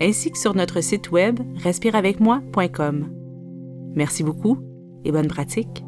[0.00, 3.12] ainsi que sur notre site web respireavecmoi.com.
[3.94, 4.58] Merci beaucoup
[5.04, 5.84] et bonne pratique.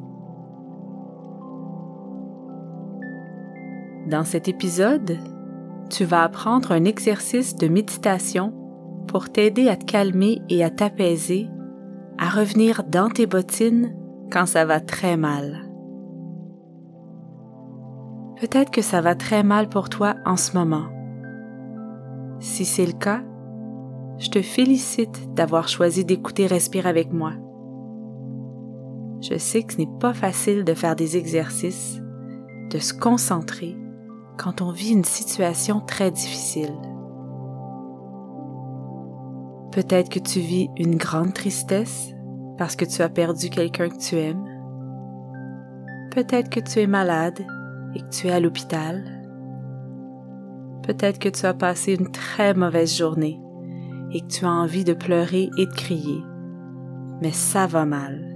[4.08, 5.18] Dans cet épisode,
[5.90, 8.52] tu vas apprendre un exercice de méditation
[9.06, 11.48] pour t'aider à te calmer et à t'apaiser,
[12.18, 13.94] à revenir dans tes bottines
[14.32, 15.70] quand ça va très mal.
[18.40, 20.86] Peut-être que ça va très mal pour toi en ce moment.
[22.38, 23.22] Si c'est le cas,
[24.20, 27.32] je te félicite d'avoir choisi d'écouter Respire avec moi.
[29.22, 32.00] Je sais que ce n'est pas facile de faire des exercices,
[32.70, 33.76] de se concentrer
[34.36, 36.74] quand on vit une situation très difficile.
[39.72, 42.12] Peut-être que tu vis une grande tristesse
[42.58, 44.44] parce que tu as perdu quelqu'un que tu aimes.
[46.10, 47.40] Peut-être que tu es malade
[47.94, 49.02] et que tu es à l'hôpital.
[50.82, 53.40] Peut-être que tu as passé une très mauvaise journée
[54.12, 56.22] et que tu as envie de pleurer et de crier.
[57.22, 58.26] Mais ça va mal.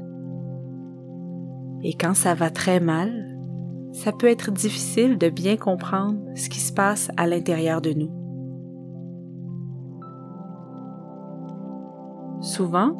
[1.83, 3.39] Et quand ça va très mal,
[3.93, 8.11] ça peut être difficile de bien comprendre ce qui se passe à l'intérieur de nous.
[12.41, 12.93] Souvent,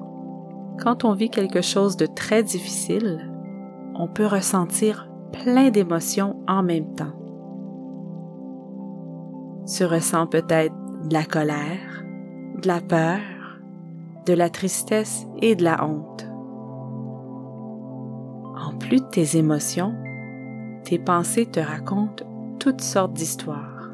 [0.83, 3.31] quand on vit quelque chose de très difficile,
[3.95, 7.13] on peut ressentir plein d'émotions en même temps.
[9.67, 10.75] Tu ressens peut-être
[11.09, 11.94] de la colère,
[12.65, 13.21] de la peur,
[14.25, 16.27] de la tristesse et de la honte.
[18.57, 19.95] En plus de tes émotions,
[20.85, 22.25] tes pensées te racontent
[22.59, 23.91] toutes sortes d'histoires.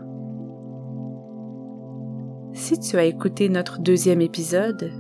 [2.52, 4.92] Si tu as écouté notre deuxième épisode,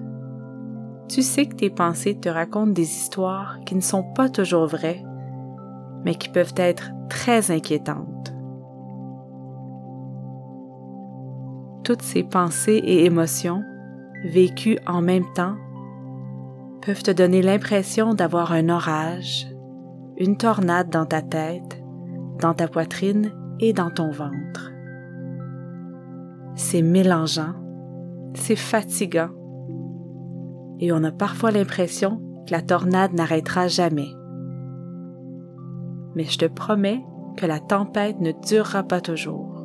[1.08, 5.04] tu sais que tes pensées te racontent des histoires qui ne sont pas toujours vraies,
[6.04, 8.29] mais qui peuvent être très inquiétantes.
[11.90, 13.64] Toutes ces pensées et émotions,
[14.22, 15.56] vécues en même temps,
[16.82, 19.48] peuvent te donner l'impression d'avoir un orage,
[20.16, 21.82] une tornade dans ta tête,
[22.38, 24.70] dans ta poitrine et dans ton ventre.
[26.54, 27.54] C'est mélangeant,
[28.34, 29.30] c'est fatigant
[30.78, 34.14] et on a parfois l'impression que la tornade n'arrêtera jamais.
[36.14, 37.04] Mais je te promets
[37.36, 39.59] que la tempête ne durera pas toujours.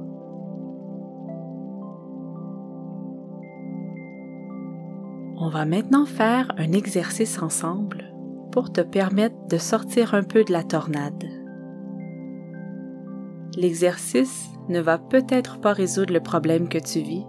[5.46, 8.12] On va maintenant faire un exercice ensemble
[8.52, 11.24] pour te permettre de sortir un peu de la tornade.
[13.56, 17.28] L'exercice ne va peut-être pas résoudre le problème que tu vis,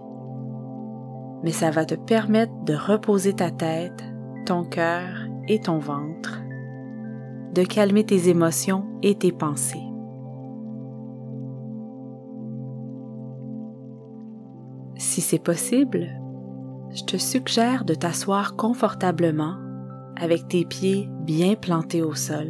[1.43, 4.03] mais ça va te permettre de reposer ta tête,
[4.47, 6.41] ton cœur et ton ventre,
[7.53, 9.85] de calmer tes émotions et tes pensées.
[14.95, 16.09] Si c'est possible,
[16.93, 19.55] je te suggère de t'asseoir confortablement
[20.15, 22.47] avec tes pieds bien plantés au sol.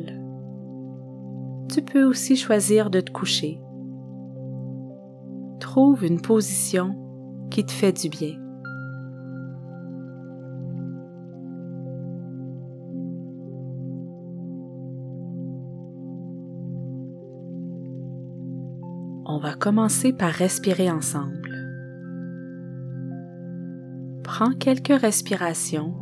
[1.74, 3.60] Tu peux aussi choisir de te coucher
[5.78, 6.96] trouve une position
[7.52, 8.36] qui te fait du bien.
[19.30, 21.47] On va commencer par respirer ensemble.
[24.40, 25.96] Prends quelques respirations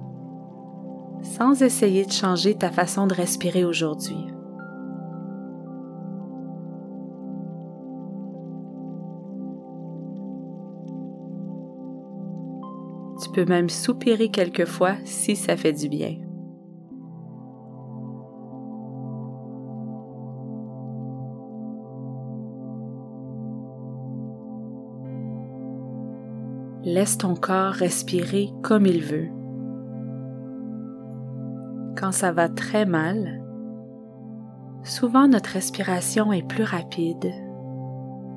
[1.22, 4.28] sans essayer de changer ta façon de respirer aujourd'hui.
[13.24, 16.25] Tu peux même soupirer quelquefois si ça fait du bien.
[26.96, 29.28] Laisse ton corps respirer comme il veut.
[32.00, 33.44] Quand ça va très mal,
[34.86, 37.34] souvent notre respiration est plus rapide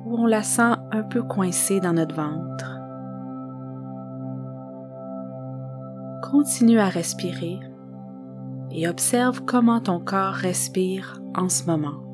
[0.07, 2.75] ou on la sent un peu coincée dans notre ventre.
[6.29, 7.59] continue à respirer
[8.71, 12.08] et observe comment ton corps respire en ce moment.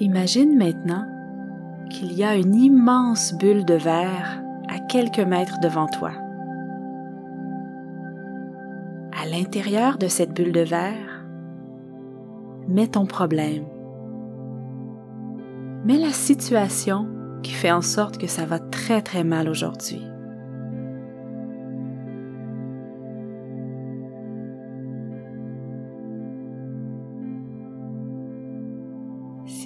[0.00, 1.06] Imagine maintenant
[1.90, 6.12] qu'il y a une immense bulle de verre à quelques mètres devant toi.
[9.20, 11.26] À l'intérieur de cette bulle de verre,
[12.68, 13.64] mets ton problème.
[15.84, 17.08] Mets la situation
[17.42, 20.06] qui fait en sorte que ça va très très mal aujourd'hui.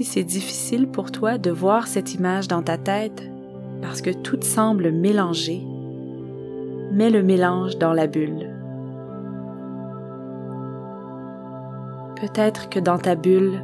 [0.03, 3.23] Si c'est difficile pour toi de voir cette image dans ta tête
[3.81, 5.65] parce que tout semble mélangé,
[6.91, 8.51] mets le mélange dans la bulle.
[12.21, 13.63] Peut-être que dans ta bulle,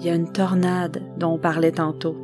[0.00, 2.16] il y a une tornade dont on parlait tantôt.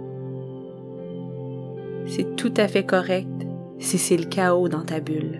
[2.06, 3.46] C'est tout à fait correct
[3.78, 5.38] si c'est le chaos dans ta bulle.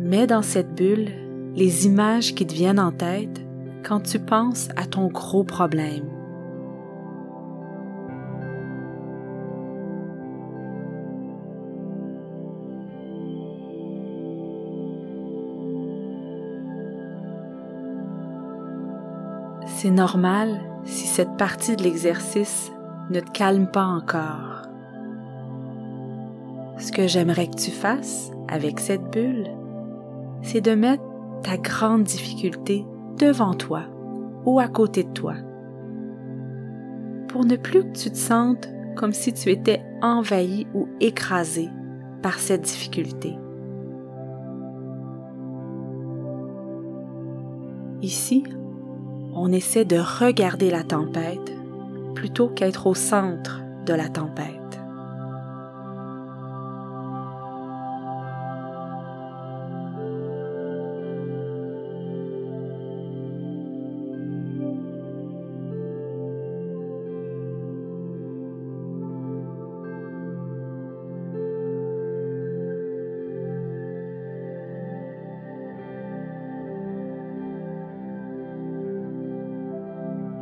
[0.00, 1.23] Mets dans cette bulle
[1.56, 3.40] les images qui te viennent en tête
[3.84, 6.10] quand tu penses à ton gros problème.
[19.66, 22.72] C'est normal si cette partie de l'exercice
[23.10, 24.62] ne te calme pas encore.
[26.78, 29.48] Ce que j'aimerais que tu fasses avec cette bulle,
[30.42, 31.02] c'est de mettre
[31.44, 32.84] ta grande difficulté
[33.18, 33.82] devant toi
[34.44, 35.34] ou à côté de toi
[37.28, 41.68] pour ne plus que tu te sentes comme si tu étais envahi ou écrasé
[42.22, 43.36] par cette difficulté.
[48.02, 48.44] Ici,
[49.34, 51.52] on essaie de regarder la tempête
[52.14, 54.63] plutôt qu'être au centre de la tempête.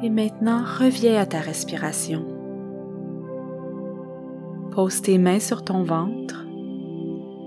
[0.02, 2.26] Et maintenant, reviens à ta respiration.
[4.72, 6.44] Pose tes mains sur ton ventre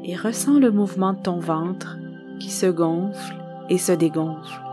[0.05, 1.97] et ressens le mouvement de ton ventre
[2.39, 3.35] qui se gonfle
[3.69, 4.64] et se dégonfle.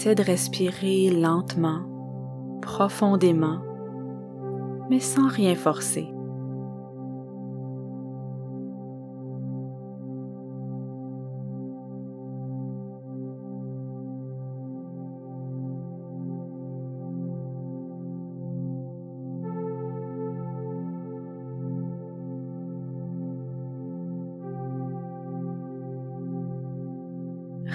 [0.00, 1.82] Essaie de respirer lentement,
[2.62, 3.60] profondément,
[4.88, 6.08] mais sans rien forcer.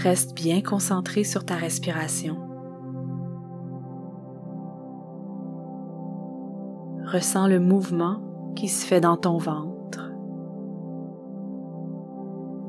[0.06, 2.38] Reste bien concentré sur ta respiration.
[7.12, 8.22] Ressens le mouvement
[8.56, 10.12] qui se fait dans ton ventre,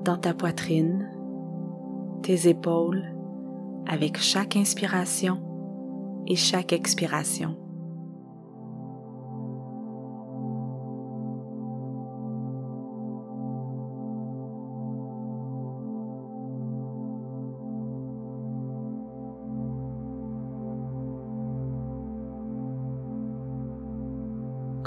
[0.03, 1.11] dans ta poitrine,
[2.23, 3.05] tes épaules,
[3.87, 5.43] avec chaque inspiration
[6.27, 7.59] et chaque expiration.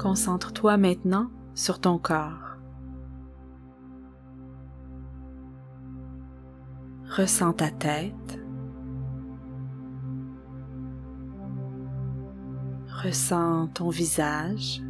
[0.01, 2.55] Concentre-toi maintenant sur ton corps.
[7.09, 8.39] Ressens ta tête.
[13.03, 14.81] Ressens ton visage.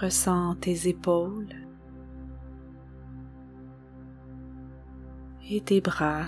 [0.00, 1.48] Ressens tes épaules.
[5.50, 6.26] Et tes bras.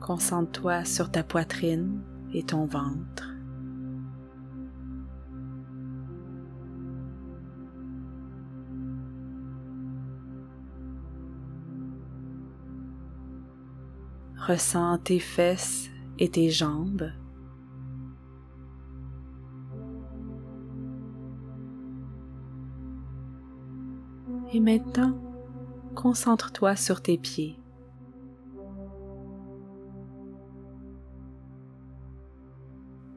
[0.00, 2.02] Concentre-toi sur ta poitrine
[2.34, 3.28] et ton ventre.
[14.36, 15.88] Ressens tes fesses
[16.18, 17.12] et tes jambes.
[24.54, 25.14] Et maintenant,
[25.94, 27.58] concentre-toi sur tes pieds.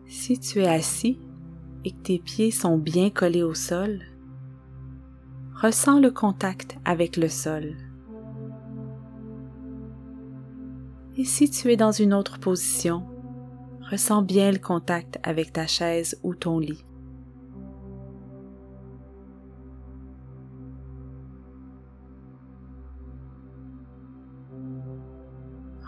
[0.08, 1.20] Si tu es assis
[1.84, 4.00] et que tes pieds sont bien collés au sol,
[5.62, 7.76] ressens le contact avec le sol.
[11.18, 13.04] Et si tu es dans une autre position,
[13.92, 16.86] ressens bien le contact avec ta chaise ou ton lit.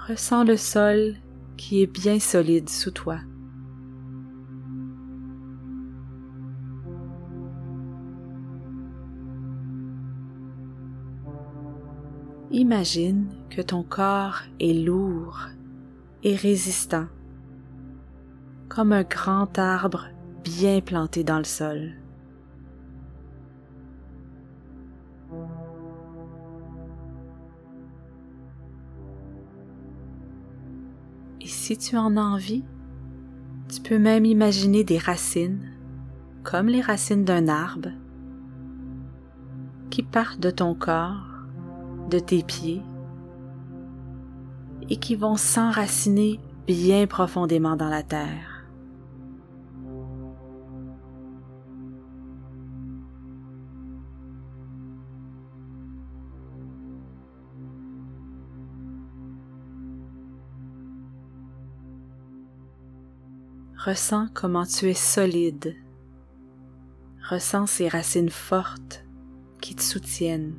[0.07, 1.15] Ressens le sol
[1.57, 3.17] qui est bien solide sous toi.
[12.51, 15.49] Imagine que ton corps est lourd
[16.23, 17.07] et résistant,
[18.69, 20.07] comme un grand arbre
[20.41, 21.95] bien planté dans le sol.
[31.67, 32.63] Si tu en as envie,
[33.67, 35.69] tu peux même imaginer des racines,
[36.41, 37.89] comme les racines d'un arbre,
[39.89, 41.27] qui partent de ton corps
[42.09, 42.81] de tes pieds
[44.89, 48.56] et qui vont s'enraciner bien profondément dans la terre.
[63.77, 65.75] Ressens comment tu es solide.
[67.29, 69.05] Ressens ces racines fortes
[69.61, 70.55] qui te soutiennent.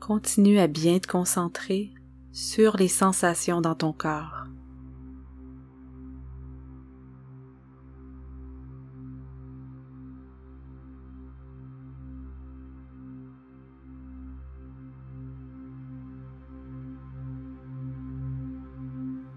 [0.00, 1.94] Continue à bien te concentrer
[2.32, 4.41] sur les sensations dans ton corps.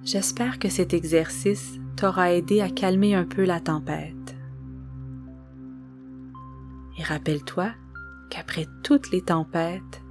[0.05, 4.35] J'espère que cet exercice t'aura aidé à calmer un peu la tempête.
[6.99, 7.71] Et rappelle-toi
[8.29, 10.03] qu'après toutes les tempêtes,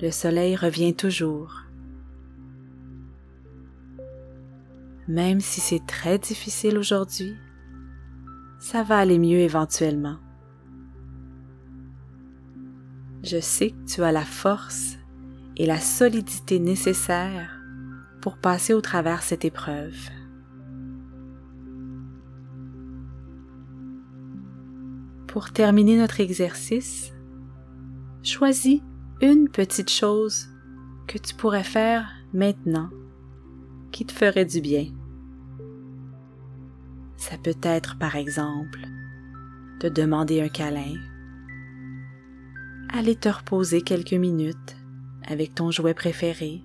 [0.00, 1.60] le soleil revient toujours.
[5.08, 7.36] Même si c'est très difficile aujourd'hui,
[8.60, 10.16] ça va aller mieux éventuellement.
[13.22, 14.96] Je sais que tu as la force
[15.58, 17.61] et la solidité nécessaires
[18.22, 19.96] pour passer au travers cette épreuve.
[25.26, 27.12] Pour terminer notre exercice,
[28.22, 28.80] choisis
[29.20, 30.48] une petite chose
[31.08, 32.90] que tu pourrais faire maintenant
[33.90, 34.86] qui te ferait du bien.
[37.16, 38.80] Ça peut être par exemple
[39.80, 40.94] de demander un câlin,
[42.88, 44.76] aller te reposer quelques minutes
[45.26, 46.62] avec ton jouet préféré.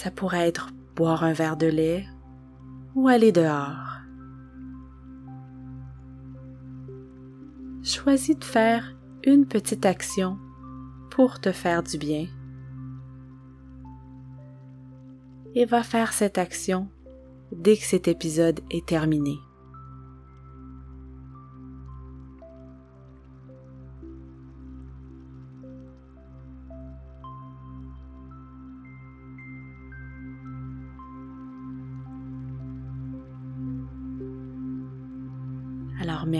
[0.00, 2.06] Ça pourrait être boire un verre de lait
[2.94, 3.98] ou aller dehors.
[7.82, 10.38] Choisis de faire une petite action
[11.10, 12.28] pour te faire du bien.
[15.56, 16.88] Et va faire cette action
[17.50, 19.34] dès que cet épisode est terminé.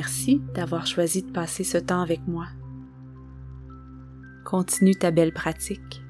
[0.08, 2.46] Merci d'avoir choisi de passer ce temps avec moi.
[4.46, 6.02] Continue ta belle pratique.